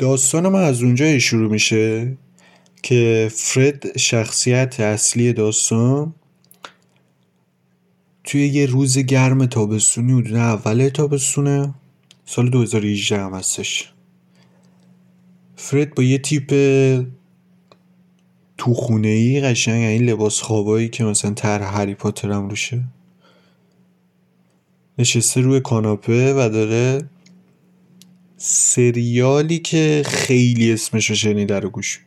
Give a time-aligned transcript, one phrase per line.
[0.00, 2.16] داستان ما از اونجا شروع میشه
[2.82, 6.14] که فرد شخصیت اصلی داستان
[8.24, 11.74] توی یه روز گرم تابستونی حدود اول تابستونه
[12.24, 13.92] سال 2018 هم هستش.
[15.56, 16.48] فرد با یه تیپ
[18.58, 22.84] تو خونه قشنگ این لباس خوابایی که مثلا تر هری پاتر هم روشه
[24.98, 27.08] نشسته روی کاناپه و داره
[28.42, 32.00] سریالی که خیلی اسمشو شنیده رو گوش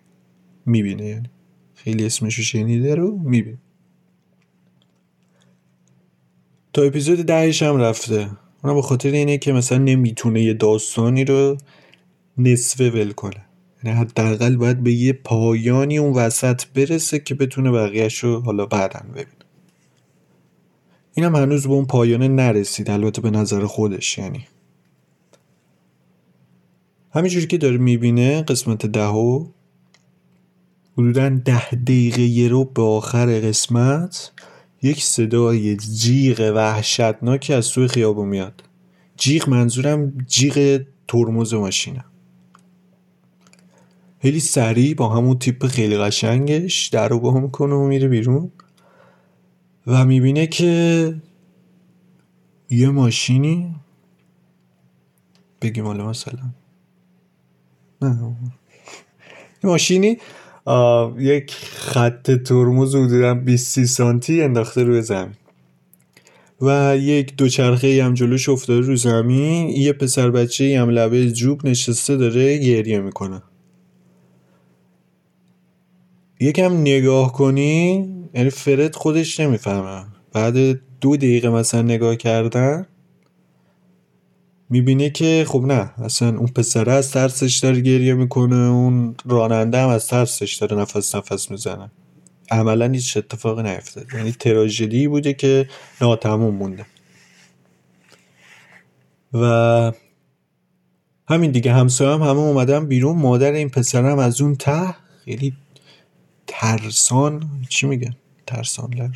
[0.66, 1.30] می‌بینه یعنی
[1.76, 3.58] خیلی اسمشو شنیده رو می‌بینه.
[6.74, 8.30] تا اپیزود دهش هم رفته.
[8.64, 11.58] اونم به خاطر اینه که مثلا نمی‌تونه یه داستانی رو
[12.38, 13.46] نصفه ول کنه.
[13.84, 19.00] یعنی حداقل باید به یه پایانی اون وسط برسه که بتونه بقیهش رو حالا بعدا
[19.12, 19.28] ببینه.
[21.14, 24.48] اینم هنوز به اون پایانه نرسید البته به نظر خودش یعنی.
[27.14, 29.48] همینجوری که داره می‌بینه قسمت دهو
[30.98, 34.32] حدودا ده دقیقه یه رو به آخر قسمت
[34.82, 38.64] یک صدای جیغ وحشتناکی از سوی خیابون میاد.
[39.18, 42.06] جیغ منظورم جیغ ترمز ماشینه.
[44.22, 48.52] خیلی سریع با همون تیپ خیلی قشنگش در رو با می‌کنه و میره بیرون.
[49.88, 51.16] و می‌بینه که
[52.70, 53.76] یه ماشینی
[55.62, 56.54] بگیم حالا مثلا
[59.64, 60.18] ماشینی
[61.18, 65.34] یک خط ترمز حدودا 20 سانتی انداخته روی زمین
[66.62, 69.70] و یک دوچرخه هم جلوش افتاده رو زمین.
[69.70, 73.42] یه پسر بچه هم لبه جوب نشسته داره گریه می‌کنه.
[76.40, 80.06] یکم نگاه کنی یعنی فرد خودش نمی‌فهمه.
[80.34, 82.86] بعد دو دقیقه مثلا نگاه کردن
[84.74, 89.90] می‌بینه که خب نه اصلا اون پسره از ترسش داره گریه می‌کنه اون راننده هم
[89.90, 91.92] از ترسش داره نفس نفس می‌زنه.
[92.52, 95.70] عملا هیچ اتفاقی نیفتاد یعنی تراژدی بوده که
[96.02, 96.86] ناتموم مونده.
[99.34, 99.92] و
[101.30, 104.96] همین دیگه همسایه هم همه اومدن بیرون مادر این پسرم از اون ته
[105.26, 105.54] خیلی
[106.48, 108.16] ترسان چی میگن؟
[108.48, 109.14] ترسان برای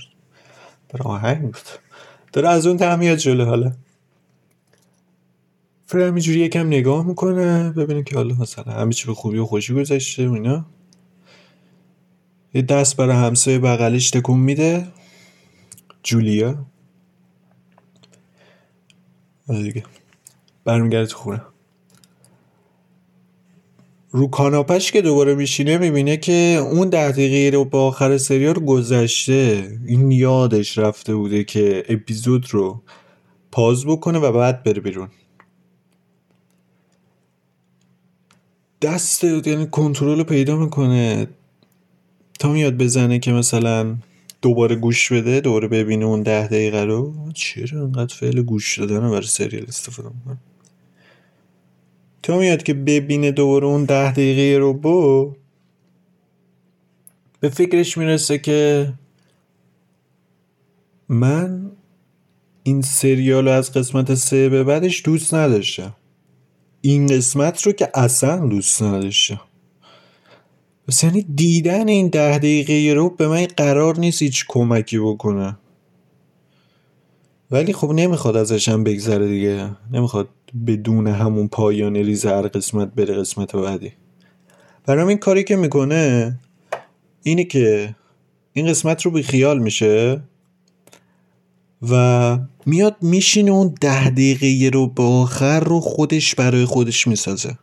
[1.04, 1.68] آهنگ بود
[2.34, 3.72] داره از اون ته میاد جلو حالا.
[5.90, 9.74] فرد همینجوری یکم نگاه می‌کنه ببینه که حالا مثلا همه چی به خوبی و خوشی
[9.74, 10.66] گذشته و اینا.
[12.54, 14.88] یه دست برای همسایه بغلش تکون میده.
[16.04, 16.66] جولیا.
[19.48, 19.84] دیگه.
[20.64, 21.42] برمیگرده تو خونه.
[24.12, 29.80] رو کاناپش که دوباره میشینه می‌بینه که اون ده دقیقه رو با آخر سریال گذشته.
[29.86, 32.82] این یادش رفته بوده که اپیزود رو
[33.52, 35.10] پاز بکنه و بعد بره بیرون.
[38.82, 41.28] دست یعنی کنترل رو پیدا می‌کنه.
[42.40, 43.96] تا میاد بزنه که مثلا
[44.42, 47.32] دوباره گوش بده دوباره ببینه اون ده دقیقه رو.
[47.34, 50.38] چرا انقدر فعل گوش دادن برای سریال استفاده می‌کنه؟
[52.24, 55.34] تا میاد که ببینه دوباره اون ده دقیقه رو بو
[57.40, 58.94] به فکرش می‌رسه که
[61.10, 61.72] من
[62.64, 65.96] این سریال از قسمت سه به بعدش دوست نداشتم.
[66.88, 69.42] این قسمت رو که اصلا دوست نداشتم
[70.88, 75.58] بس یعنی دیدن این ده دقیقه رو به من قرار نیست هیچ کمکی بکنه.
[77.52, 79.70] ولی خب نمی‌خواد ازشم بگذره دیگه.
[79.92, 80.30] نمی‌خواد
[80.68, 83.94] بدون همون پایان ریز هر قسمت بره قسمت بعدی.
[84.86, 86.40] برام این کاری که می‌کنه
[87.24, 87.96] اینه که
[88.54, 90.22] این قسمت رو بی خیال میشه.
[91.82, 97.58] و میاد میشینه اون ده دقیقه رو به آخر رو خودش برای خودش می‌سازه.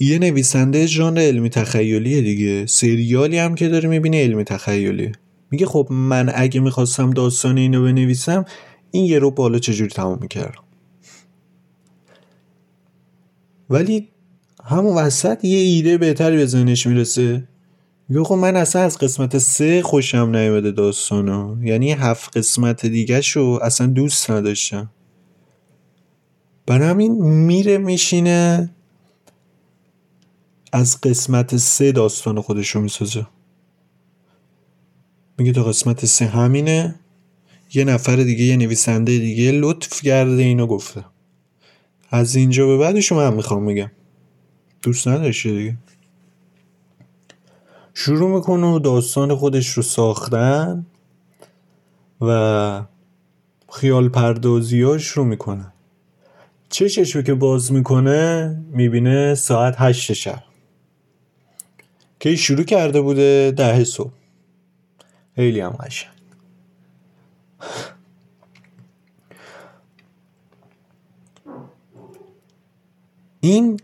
[0.00, 2.66] یه نویسنده ژانر علمی تخیلیه دیگه.
[2.66, 5.12] سریالی هم که داره می‌بینه علمی تخیلی.
[5.50, 8.44] میگه خب من اگه می‌خواستم داستان اینو بنویسم
[8.90, 10.62] این یه رو بالا چجوری تمام می‌کردم
[13.70, 14.08] ولی
[14.64, 17.48] همون وسط یه ایده بهتری به ذهنش می‌رسه.
[18.10, 21.64] میگه خب من اصلا از قسمت سه خوشم نیومده داستانو.
[21.64, 24.90] یعنی هفت قسمت دیگه شو اصلا دوست نداشتم.
[26.68, 28.70] همین میره میشینه
[30.72, 33.26] از قسمت سه داستان خودش رو می‌سازه.
[35.38, 36.94] میگه تا قسمت سه همینه.
[37.74, 41.04] یه نفر دیگه یه نویسنده دیگه لطف کرده اینو گفته.
[42.10, 43.90] از اینجا به بعدش من می‌خوام میگم
[44.82, 45.76] دوست نداشته دیگه؟
[48.02, 50.86] شروع می‌کنه و داستان خودش رو ساختن
[52.20, 52.82] و
[53.72, 55.72] خیال پردازیاش رو می‌کنه.
[56.68, 60.42] چششو که باز می‌کنه می‌بینه ساعت هشت شب.
[62.20, 64.12] که شروع کرده بوده؟ ده صبح.
[65.36, 66.10] خیلی هم قشنگ.
[73.40, 73.80] این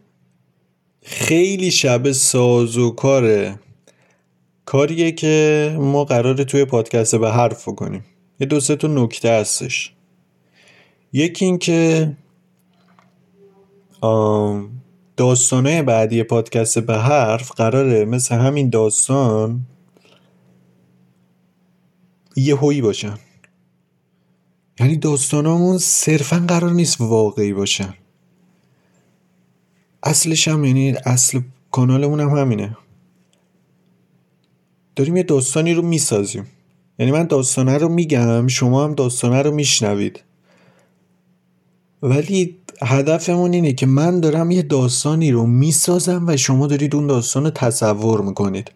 [1.03, 3.59] خیلی شب ساز و کاره.
[4.67, 8.05] کاریه که ما قراره توی پادکست به حرف کنیم
[8.41, 9.93] یه دو سه تا نکته هستش.
[11.13, 12.13] یکی این که
[15.17, 19.67] داستانه بعدی پادکست به حرف قراره مثل همین داستان
[22.37, 23.19] یه هویی باشن
[24.81, 27.95] یعنی داستانامون صرفا قرار نیست واقعی باشن
[30.03, 31.41] اصلش هم یعنی اصل
[31.71, 32.77] کانالمون هم همینه.
[34.97, 36.47] داریم یه داستانی رو می‌سازیم.
[36.99, 40.23] یعنی من داستانه رو میگم شما هم داستانه رو میشنوید.
[42.03, 47.45] ولی هدفمون اینه که من دارم یه داستانی رو می‌سازم و شما دارید اون داستان
[47.45, 48.73] رو تصور می‌کنید.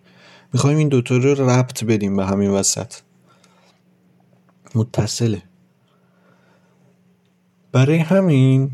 [0.52, 2.94] می‌خوایم این دوتا رو ربط بدیم به همین وسط.
[4.75, 5.43] متصله.
[7.73, 8.70] برای همین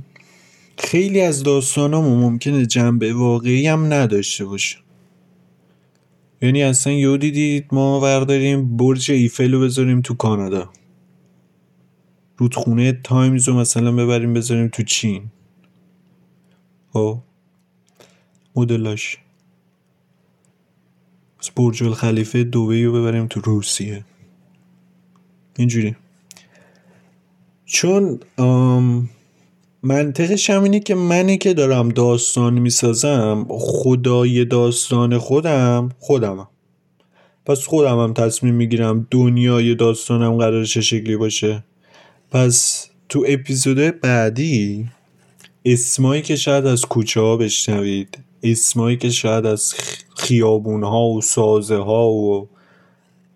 [0.78, 4.76] خیلی از داستانامون ممکنه جنبه واقعی هم نداشته باشه.
[6.40, 10.70] یعنی اصلا یهو دیدید ما ورداریم برج ایفل رو بذاریم تو کانادا.
[12.36, 15.30] رودخونه تایمز رو مثلا ببریم بذاریم تو چین.
[16.92, 17.18] خب؟
[18.56, 19.18] مدلاش.
[21.56, 24.04] برج الخلیفه دوبی رو ببریم تو روسیه.
[25.56, 25.96] اینجوری.
[27.64, 28.20] چون
[29.86, 36.48] منطقش هم اینه که منی که دارم داستان می‌سازم خدای داستان خودم خودمم.
[37.46, 41.64] پس خودم هم تصمیم می‌گیرم دنیای داستانم قرار چه شکلی باشه.
[42.30, 44.88] پس تو اپیزود بعدی
[45.64, 49.74] اسمایی که شاید از کوچه ها بشنوید اسمایی که شاید از
[50.16, 52.48] خیابون ها و سازه ها و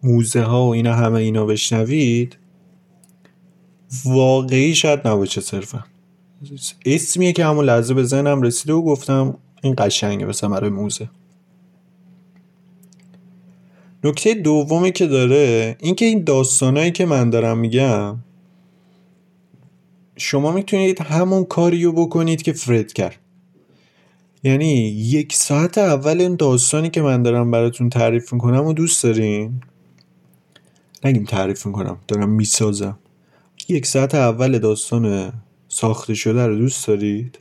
[0.02, 2.36] موزه ها و اینا همه اینا بشنوید
[4.04, 5.84] واقعی شاید نباشه صرفا.
[6.86, 11.10] اسمیه که همون لحظه به ذهنم رسیده و گفتم این قشنگه مثلا برای موزه.
[14.04, 18.16] نکته دومی که داره اینکه این داستانایی که من دارم میگم
[20.16, 23.16] شما می‌تونید همون کاریو بکنید که فرد کرد.
[24.42, 29.62] یعنی یک ساعت اول این داستانی که من دارم براتون تعریف می‌کنم و دوست دارین؟
[31.04, 32.98] نگیم تعریف می‌کنم دارم می‌سازم.
[33.68, 35.32] یک ساعت اول داستان
[35.72, 37.38] ساخته شده رو دوست دارید؟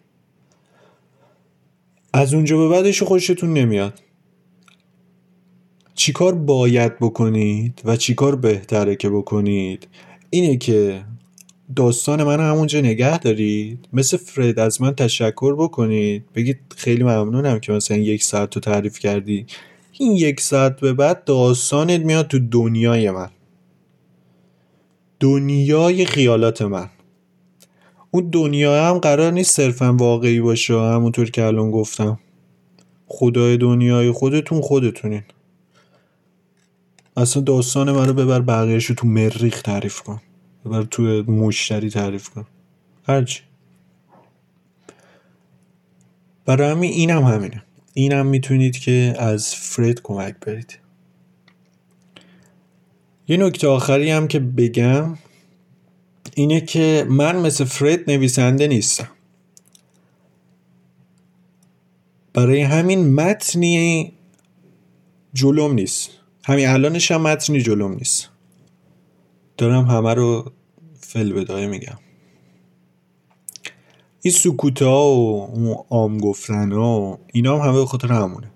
[2.14, 4.02] از اونجا به بعدش خوشتون نمیاد.
[5.96, 9.88] چیکار باید بکنید و چیکار بهتره که بکنید؟
[10.30, 11.04] اینه که
[11.76, 13.88] داستان من همونجا نگه دارید.
[13.94, 16.24] مثل فرد از من تشکر بکنید.
[16.36, 19.46] بگید خیلی ممنونم که مثلا یک ساعت رو تعریف کردی.
[19.92, 23.30] این یک ساعت به بعد داستانت میاد تو دنیای من.
[25.20, 26.90] دنیای خیالات من.
[28.12, 32.20] اون دنیا هم قرار نیست صرفا واقعی باشه همونطور که الان گفتم.
[33.08, 35.24] خدای دنیای خودتون خودتونین.
[37.18, 40.22] اصلا داستان من رو ببر بقیهش رو تو مریخ تعریف کن.
[40.66, 42.46] ببر تو مشتری تعریف کن.
[43.08, 43.42] هرچی
[46.46, 47.64] برای همین اینم هم همینه.
[47.94, 50.80] اینم هم می‌تونید که از فرید کمک برید.
[53.28, 55.18] یه نکته آخری هم که بگم.
[56.40, 59.08] اینه که من مثل فرید نویسنده نیستم.
[62.34, 64.14] برای همین متنی
[65.34, 66.10] جلوم نیست.
[66.44, 68.30] همین الانش هم متنی جلوم نیست.
[69.58, 70.52] دارم همه رو
[71.00, 72.00] فل بدایه میگم.
[74.22, 78.52] این سکوت ها و آم گفتن ها اینا هم همه به خاطر همونه.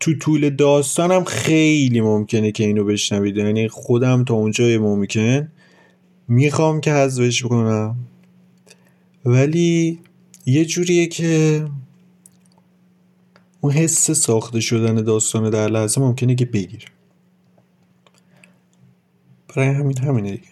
[0.00, 3.36] تو طول داستانم خیلی ممکنه که اینو بشنوید.
[3.36, 5.52] یعنی خودم تا اونجای ممکن
[6.28, 7.96] می‌خوام که حذفش بکنم.
[9.24, 10.00] ولی
[10.46, 11.66] یه جوریه که
[13.60, 16.84] اون حس ساخته شدن داستان در لحظه ممکنه که بگیر.
[19.56, 20.48] برای همین همینه دیگه.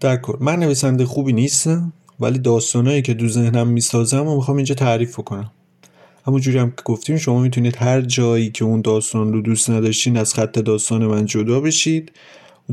[0.00, 5.16] در من نویسنده خوبی نیستم ولی داستانهایی که دو ذهنم می‌سازم و می‌خوام اینجا تعریف
[5.16, 5.50] کنم
[6.26, 10.34] همونجوری هم که گفتیم شما می‌تونید هر جایی که اون داستان رو دوست نداشتین از
[10.34, 12.12] خط داستان من جدا بشید.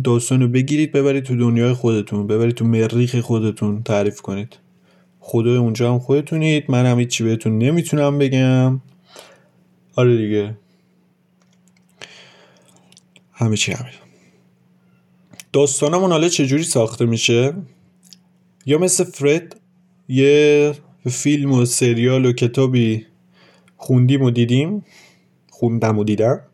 [0.04, 4.60] داستان رو بگیرید ببرید تو دنیای خودتون ببرید تو مریخ خودتون تعریف کنید.
[5.20, 6.72] خدای اونجا هم خودتونید.
[6.72, 8.82] من هم چی بهتون نمی‌تونم بگم.
[9.96, 10.58] آره دیگه.
[13.32, 13.90] همه چی همه
[15.54, 17.54] داستانمون حالا چجوری ساخته میشه؟
[18.66, 19.56] یا مثل فرد
[20.08, 20.74] یه
[21.10, 23.06] فیلم و سریال و کتابی
[23.78, 24.86] خوندیم و دیدیم.
[25.50, 26.49] خوندم و دیدم.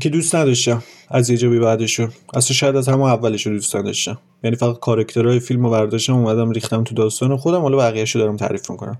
[0.00, 2.12] که دوست نداشتم از یه جایی بعدشون.
[2.34, 4.18] اصلا شاید از همون اولش رو دوست نداشتم.
[4.44, 8.70] یعنی فقط کارکترهای فیلم رو برداشتم اومدم ریختم تو داستان خودم حالا رو دارم تعریف
[8.70, 8.98] می‌کنم.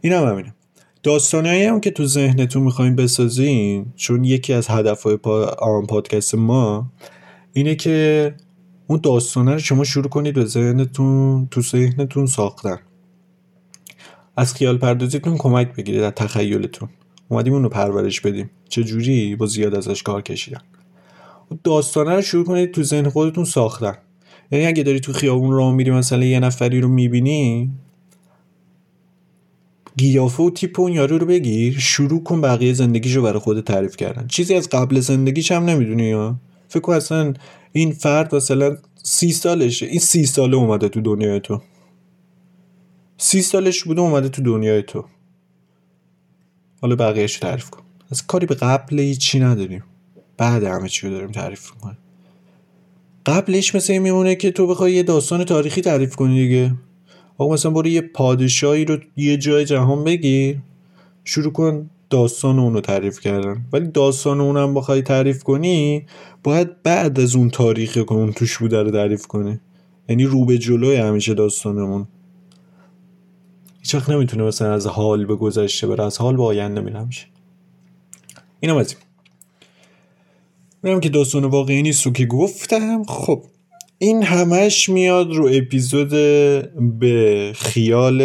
[0.00, 0.54] این هم همینه.
[1.02, 6.92] داستانهایی هم که تو ذهنتون می‌خوایم بسازین چون یکی از هدفهای پا آن پادکست ما
[7.52, 8.34] اینه که
[8.86, 12.78] اون داستانه رو شما شروع کنید به ذهنتون تو ذهنتون ساختن.
[14.36, 16.88] از خیال پردازیتون کمک بگیرید در تخیلتون.
[17.28, 18.50] اومدیم اون رو پرورش بدیم.
[18.68, 20.60] چه جوری با زیاد ازش کار کشیدن.
[21.64, 23.94] داستانه رو شروع کنید تو ذهن خودتون ساختن.
[24.52, 27.70] یعنی اگه داری تو خیابون راه میری مثلا یه نفری رو می‌بینی
[29.96, 34.26] گیافه و تیپ اون یارو رو بگیر شروع کن بقیه زندگیشو برای خود تعریف کردن.
[34.26, 36.36] چیزی از قبل زندگیش هم نمی‌دونی یا؟
[36.68, 37.34] فکر کن اصلا
[37.72, 41.60] این فرد مثلا سی سالشه این سی ساله اومده تو دنیای تو.
[43.18, 45.04] سی سالش بوده اومده تو دنیای تو.
[46.84, 47.82] حالا بقیهش تعریف کن.
[48.10, 49.84] از کاری به قبل چی نداریم.
[50.36, 51.98] بعد همه چی رو داریم تعریف کنیم
[53.26, 56.74] قبلش مثل میمونه که تو بخوای یه داستان تاریخی تعریف کنی دیگه.
[57.38, 60.58] آقا مثلا برو یه پادشاهی رو یه جای جهان بگیر.
[61.24, 63.64] شروع کن داستان اونو تعریف کردن.
[63.72, 66.06] ولی داستان اونم بخوای تعریف کنی
[66.42, 69.60] باید بعد از اون تاریخی که اون توش بوده رو تعریف کنی.
[70.08, 72.06] یعنی رو به جلوی همیشه داستانمون.
[73.84, 77.26] هیچ وقت نمی‌تونه مثلا از حال به گذشته بره از حال به آینده میره همیشه.
[78.60, 78.96] اینم از
[80.84, 81.00] این.
[81.00, 83.04] که داستان واقعی نیست که گفتم.
[83.04, 83.44] خب
[83.98, 86.08] این همش میاد رو اپیزود
[86.98, 88.18] به خیال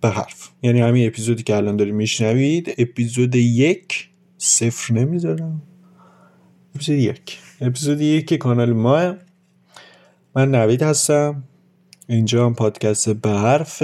[0.00, 0.48] به حرف.
[0.62, 4.08] یعنی همین اپیزودی که الان داریم میشنوید اپیزود یک.
[4.38, 5.62] صفر نمی‌ذارم.
[6.74, 7.38] اپیزود یک.
[7.60, 9.14] اپیزود یک کانال ما.
[10.36, 11.42] من نوید هستم.
[12.08, 13.82] اینجا هم پادکست به حرف.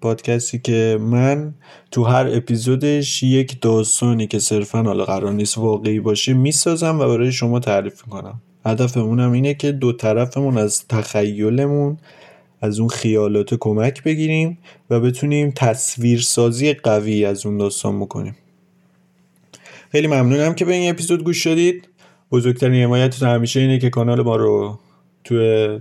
[0.00, 1.54] پادکستی که من
[1.90, 7.32] تو هر اپیزودش یک داستانی که صرفا حالا قرار نیست واقعی باشه می‌سازم و برای
[7.32, 8.40] شما تعریف می‌کنم.
[8.64, 11.98] هم اینه که دو طرفمون از تخیلمون
[12.60, 14.58] از اون خیالات کمک بگیریم
[14.90, 18.36] و بتونیم تصویرسازی قوی از اون داستان بکنیم.
[19.92, 21.88] خیلی ممنونم که به این اپیزود گوش شدید
[22.32, 24.78] بزرگترین حمایتتون همیشه اینه که کانال ما رو
[25.24, 25.80] توی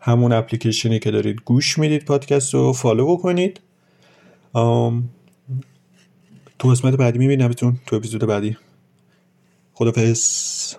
[0.00, 3.60] همون اپلیکیشنی که دارید گوش می‌دید پادکست رو فالو بکنید.
[6.58, 8.56] تو قسمت بعدی می‌بینم تو اپیزود بعدی.
[9.72, 10.74] خدافظ